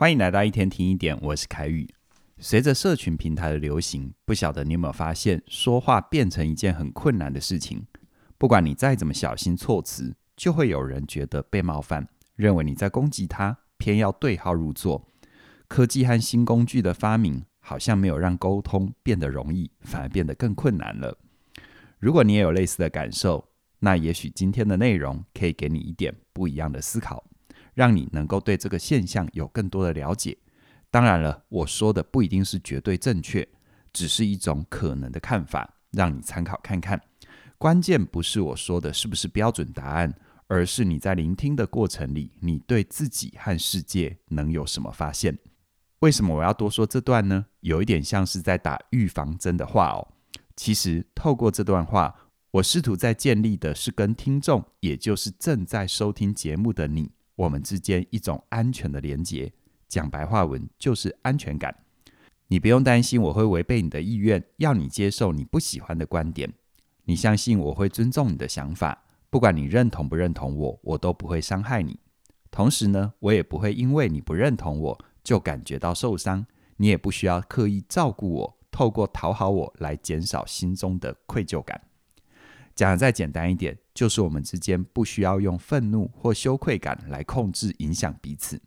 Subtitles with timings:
[0.00, 1.86] 欢迎来到一天听一点，我是凯宇。
[2.38, 7.84] 随着社群平台的流行，不晓得你有没有发现，说话变成一件很困难的事情。
[8.38, 15.06] 不管你再怎么小心措辞，就会有人觉得被冒犯，认为你在攻击他，偏要对号入座。
[15.68, 21.18] 科技和新工具的发明，好像没有让沟通变得容易，反而变得更困难了。
[21.98, 27.22] 如果你也有类似的感受，那也许今天的内容可以给你一点不一样的思考，
[27.74, 30.36] 让你能够对这个现象有更多的了解。
[30.90, 33.48] 当然了，我说的不一定是绝对正确，
[33.92, 37.00] 只是一种可能的看法，让你参考看看。
[37.58, 40.14] 关键不是我说的是不是标准答案，
[40.46, 45.38] 而是你在聆听的过程里，你对自己和世界能有什么发现？
[46.00, 47.46] 为什么我要多说这段呢？
[47.60, 50.08] 有一点像是在打预防针的话哦。
[50.56, 52.14] 其实透过这段话，
[52.52, 59.50] 我试图在建立的是跟听众，也就是正在收听节目的你，我们之间一种安全的连结。
[59.88, 61.74] 讲白话文就是安全感。
[62.48, 66.52] 你不用担心我会违背你的意愿，要你接受你不喜欢的观点。
[67.04, 71.98] 你相信我会尊重你的想法，不管你认同不认同我，我都不会伤害你。
[72.50, 76.44] 同时呢，我也不会因为你不认同我，就感觉到受伤，
[76.76, 81.80] 你也不需要刻意照顾我，透过讨好我来减少心中的愧疚感。
[82.80, 88.58] 讲得再简单一点，就是我们之间不需要用愤怒或羞愧感来控制、影响彼此。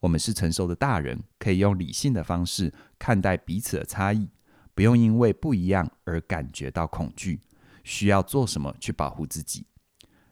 [0.00, 4.26] 我们是成熟的大人，可以用理性的方式看待彼此的差异，
[4.74, 7.42] 不用因为不一样而感觉到恐惧，
[7.84, 9.66] 需要做什么去保护自己。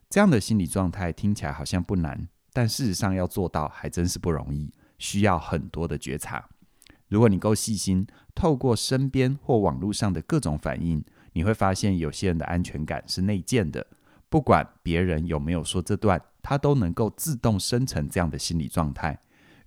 [0.08, 4.72] 这样的心理状态听起来好像不难，但事实上要做到还真是不容易。
[4.96, 6.48] 需要很多的觉察。
[7.08, 13.86] 如果你够细心，透过身边或网络上的各种反应，你会发现有些人的安全感是内建的。
[14.28, 19.18] 不管别人有没有说这段，他都能够自动生成这样的心理状态。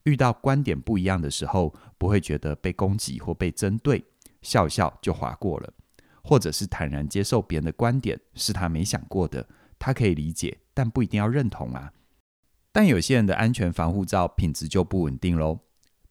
[0.03, 4.03] 遇到观点不一样的时候，不会觉得被攻击或被针对，
[4.41, 5.73] 笑笑就划过了，
[6.23, 11.91] 或者是坦然接受别人的观点是他没想过的，他可以理解，但不一定要认同啊。
[12.71, 15.59] 但有些人的安全防护罩品质就不稳定喽。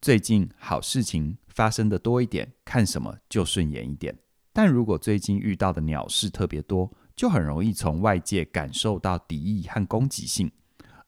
[0.01, 4.17] 最近好事情发生的多一点，看什么就顺眼一点。
[4.53, 10.51] 但如果最近遇到的鸟事特别多，就很容易从外界感受到敌意和攻击性。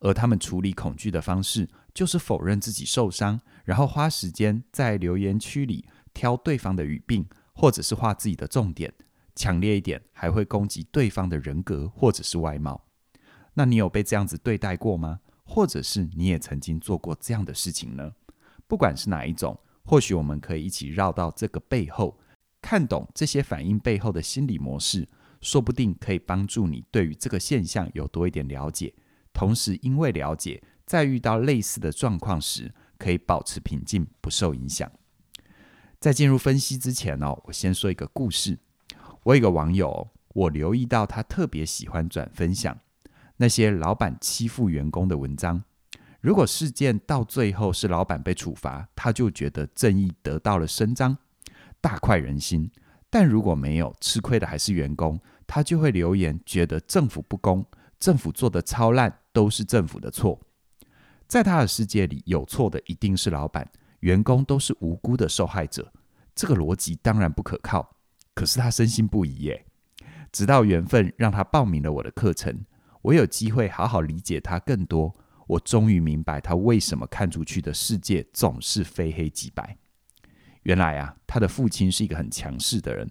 [0.00, 8.93] 而他们处理恐惧的方式，就是否认自己受伤，然后花时间在留言区里挑对方的语病，或者是画自己的重点。
[9.34, 12.84] 强烈一点，还会攻击对方的人格或者是外貌。
[13.55, 15.21] 那你有被这样子对待过吗？
[15.44, 18.12] 或者是你也曾经做过这样的事情呢？
[18.66, 22.19] 不管是哪一种，或许我们可以一起绕到这个背后，
[22.65, 25.07] 看懂这些反应背后的心理模式，
[25.43, 28.95] 说不定可以帮助你对于这个现象有多一点了解。
[29.35, 34.91] 同时，因为了解，在遇到类似的状况时，可以保持平静，不受影响。
[36.01, 38.59] 在进入分析之前哦，我先说一个故事。
[39.25, 42.75] 我有一个网友，我留意到他特别喜欢转分享。
[43.37, 45.63] 那些老板欺负员工的文章，
[46.23, 51.19] 如果事件到最后是老板被处罚，他就觉得正义得到了伸张，
[51.84, 52.71] 大快人心；
[53.11, 57.62] 但如果没有，吃亏的还是员工，他就会留言觉得政府不公，
[57.99, 60.41] 政府做得超烂，都是政府的错。
[61.28, 65.93] 在他的世界里，有错的一定是老板，员工都是无辜的受害者。
[66.34, 67.97] 这个逻辑当然不可靠，
[68.34, 69.67] 可是他深信不疑耶。
[70.33, 72.65] 直到缘分让他报名了我的课程。
[73.03, 75.15] 我有机会好好理解他更多，
[75.47, 79.77] 我终于明白他为什么看出去的世界总是非黑即白。
[80.65, 83.11] 原来啊，他的父亲是一个很强势的人，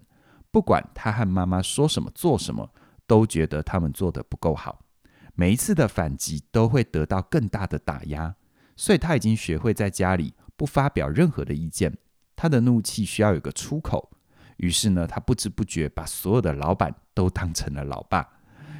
[0.52, 2.69] 不管他和妈妈说什么做什么，
[3.08, 4.81] 都觉得他们做得不够好。
[5.36, 8.36] 每一次的反击都会得到更大的打压，
[8.75, 11.97] 所以他已经学会在家里不发表任何的意见。
[12.36, 14.12] 他的怒气需要有个出口，
[14.58, 18.28] 于是呢，他不知不觉把所有的老板都当成了老爸。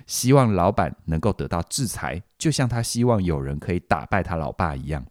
[0.06, 5.06] 希望老板能够得到制裁，就像他希望有人可以打败他老爸一样。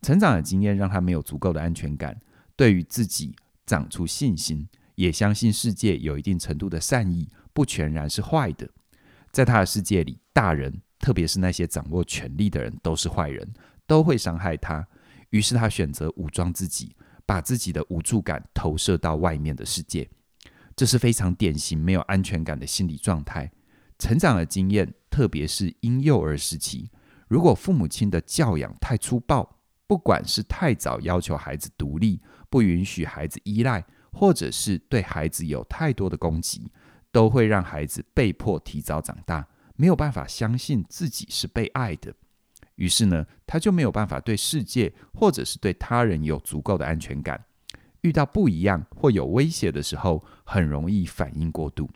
[0.00, 2.16] 成长的经验让他没有足够的安全感，
[2.56, 3.36] 对于自己
[3.66, 8.68] 长出信心，也相信世界有一定程度的善意，不全然是坏的。
[9.30, 13.46] 在他的世界里，大人，特别是那些掌握权力的人，都是坏人，
[13.86, 14.88] 都会伤害他。
[15.30, 20.08] 于是他选择武装自己，把自己的无助感投射到外面的世界。
[20.74, 23.50] 这是非常典型没有安全感的心理状态。
[23.98, 26.90] 成长的经验，特别是婴幼儿时期，
[27.28, 29.55] 如果父母亲的教养太粗暴，
[29.86, 36.70] 不管是太早要求孩子独立，不允许孩子依赖，或者是对孩子有太多的攻击，
[37.12, 39.46] 都会让孩子被迫提早长大，
[39.76, 42.14] 没有办法相信自己是被爱的。
[42.74, 47.42] 于是呢，他就没有办法对世界或者是对他人有足够的安全感。
[48.02, 51.88] 遇到不一样或有威胁的时候，很容易反应过度。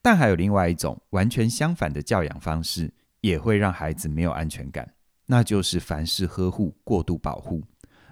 [0.00, 4.94] 但还有另外一种完全相反的教养方式，也会让孩子没有安全感，
[5.26, 7.62] 那就是凡事呵护、过度保护，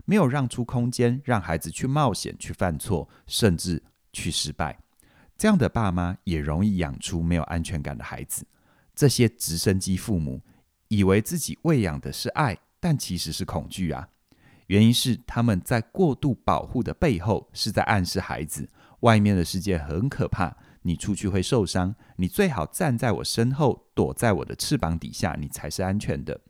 [0.04, 3.82] 没有让出空间让孩子去冒险、去犯错，甚至
[4.12, 4.78] 去失败。
[5.36, 8.46] 这样的爸妈也容易养出没有安全感的孩子。
[8.94, 10.40] 这些直升机父母
[10.88, 14.08] 以为自己喂养的是爱，但其实是恐惧啊。
[14.68, 18.68] 原因是他们在过度保护的背后，是在暗示孩子，
[19.00, 26.40] 外面的世界很可怕，你出去会受伤，你最好站在我身后，躲在我的翅膀底下，你才是安全的。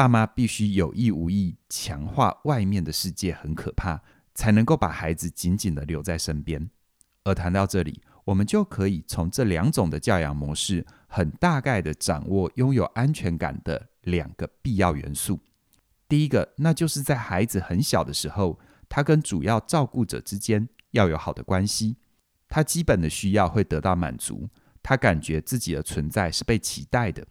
[0.00, 4.00] 爸妈必须有意无意强化外面的世界很可怕，
[4.34, 6.70] 才能够把孩子紧紧地留在身边。
[7.22, 15.38] 而谈到这里，我们就可以从这两种的教养模式，很大概地掌握拥有安全感的两个必要元素。
[16.08, 18.58] 第一个，那就是在孩子很小的时候，
[18.88, 21.98] 他跟主要照顾者之间要有好的关系，
[22.48, 24.48] 他基本的需要会得到满足，
[24.82, 27.26] 他感觉自己的存在是被期待的。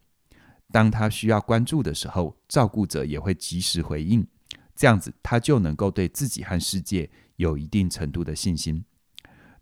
[0.72, 4.28] 当他需要关注的时候，照顾者也会及时回应，
[4.76, 8.86] 这样子他就能够对自己和世界有一定程度的信心。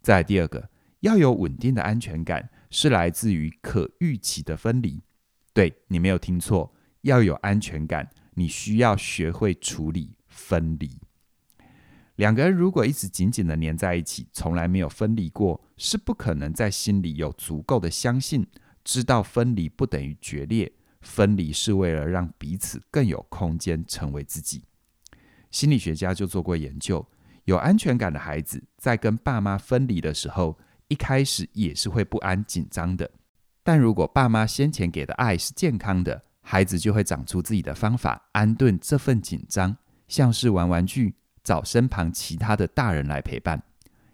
[0.02, 0.70] 再第二个，
[1.00, 5.02] 要有稳定的安全感，是来自于可预期的分离。
[5.54, 8.10] 对，你没有听错，要有安全感。
[8.36, 11.00] 你需要学会处理分离。
[12.18, 18.46] 两个人如果一直紧紧的粘在一起，从来没有分离过，是不可能在心里有足够的相信，
[18.84, 20.72] 知道分离不等于决裂，
[21.02, 24.64] 分离是为了让彼此更有空间成为自己。
[25.52, 27.06] 心理学家就做过研究，
[27.46, 30.58] 有安全感的孩子在跟爸妈分离的时候，
[30.88, 33.10] 一开始也是会不安紧张的，
[33.64, 36.24] 但如果爸妈先前给的爱是健康的。
[36.50, 39.76] 孩子就会长出自己的方法，安顿这份紧张，
[40.08, 43.62] 像是玩玩具，找身旁其他的大人来陪伴。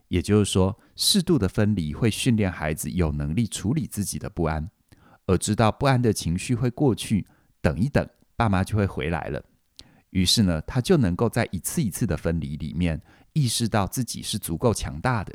[0.08, 4.68] 也就是说，适度的分离会训练孩子有能力处理自己的不安，
[5.26, 7.28] 而知道不安的情绪会过去，
[7.62, 9.44] 等一等，爸妈就会回来了。
[10.10, 13.02] 于是呢，他就能够在一次一次的分离里面，
[13.34, 15.34] 意识到自己是足够强大的。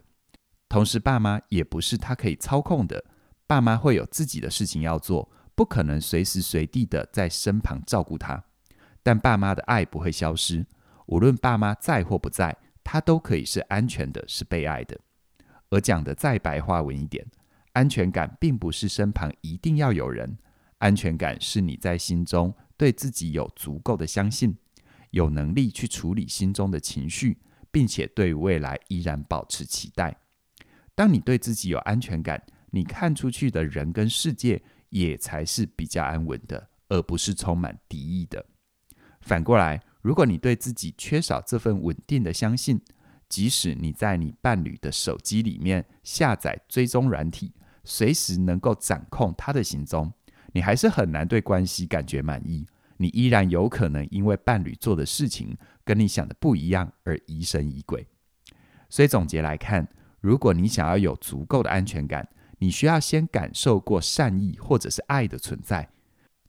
[0.69, 3.05] 同时，爸妈也不是他可以操控的，
[3.46, 5.31] 爸妈会有自己的事情要做。
[5.55, 8.44] 不可能随时随地的在身旁照顾他，
[9.02, 10.64] 但爸妈的爱不会消失。
[11.06, 14.96] 无论爸妈在或不在，他都可以是安全的，是被爱的。
[15.70, 17.26] 而讲的再白话文一点，
[17.79, 20.37] 安全感并不是身旁一定要有人，
[20.79, 24.57] 安全感是你在心中对自己有足够的相信，
[25.13, 27.39] 有能力去处理心中的情绪，
[27.71, 30.19] 并且对未来依然保持期待。
[30.97, 32.43] 当你对自己有安全感，
[32.73, 38.45] 你看出去的人跟世界，也才是比较安稳的，而不是充满敌意的。
[39.21, 42.81] 反过来，如果你对自己缺少这份稳定的相信，
[43.29, 47.53] 即使你在你伴侣的手机里面下载追踪软体，
[47.85, 50.13] 随时能够掌控他的行踪，
[50.53, 52.67] 你还是很难对关系感觉满意。
[52.97, 58.07] 你依然有可能因为伴侣做的事情跟你想的不一样而疑神疑鬼。
[58.89, 59.87] 所以总结来看，
[60.21, 62.29] 如果你想要有足够的安全感，
[62.59, 65.89] 你需要先感受过善意或者是爱的存在，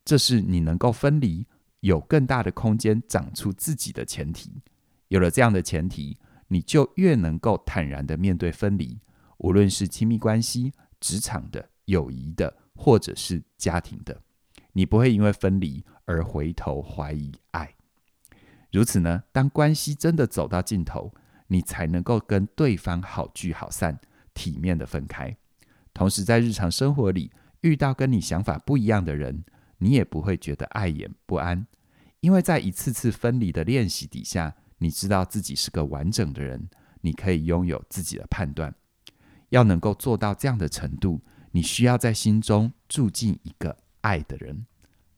[0.03, 1.45] 这是你能够分离、
[1.81, 4.63] 有更大的空间长出自己的前提。
[5.09, 6.17] 有了这样的前提，
[6.47, 8.99] 你就越能够坦然的面对分离，
[9.37, 14.21] 无论是亲密关系、职场的、友谊的，或者是家庭的，
[14.73, 17.75] 你不会因为分离而回头怀疑爱。
[18.71, 21.13] 如此呢，当关系真的走到尽头，
[21.47, 23.99] 你才能够跟对方好聚好散，
[24.33, 25.35] 体面的分开。
[25.93, 29.43] 同时，在日常生活里遇到跟你想法不一样的人，
[29.79, 31.65] 你也不会觉得碍眼不安，
[32.19, 36.69] 因为在一次次分离的练习底下，你知道自己是个完整的人，
[37.01, 38.73] 你可以拥有自己的判断。
[39.49, 44.65] 要能够做到这样的程度，你需要在心中住进一个爱的人，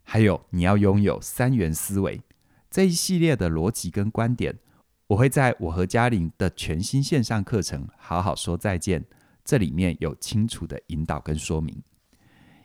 [0.03, 2.21] 还有你要拥有三元思维。
[2.69, 4.57] 这一系列的逻辑跟观点，
[5.07, 9.01] 我会在我和嘉玲的全新线上课程《好好说再见》。
[9.43, 11.81] 这里面有清楚的引导跟说明。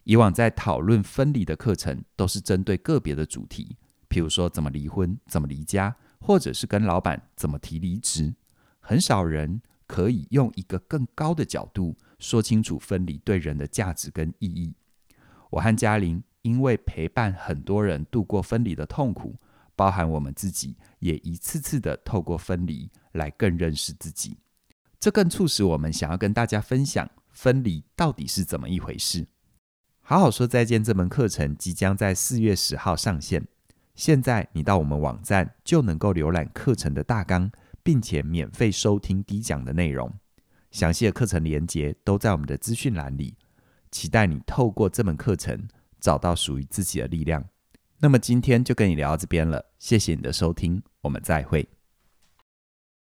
[0.05, 3.77] 以往在讨论分离的课程，都是针对个别的主题，
[4.09, 8.33] 譬如说怎么离婚、怎么离家，或者是跟老板怎么提离职。
[8.79, 14.75] 很少人可以用一个更高的角度说清楚分离对人的价值跟意义。
[15.51, 19.37] 我和嘉玲因为陪伴很多人度过分离的痛苦，
[19.75, 24.37] 包含我们自己，也一次次的透过分离来更认识自己。
[24.99, 29.27] 这更促使我们想要跟大家分享分离到底是怎么一回事。
[30.01, 33.47] 好好说再见这门课程即将在四月十号上线，
[33.95, 37.51] 现在你到我们网站就能够浏览课程的大纲，
[37.87, 40.13] 并且免费收听低讲的内容。
[40.73, 43.37] 详细的课程连接都在我们的资讯栏里。
[43.93, 45.69] 期待你透过这门课程
[46.01, 47.45] 找到属于自己的力量。
[48.01, 51.76] 那么今天就跟你聊到这边了，谢谢你的收听，我们再会。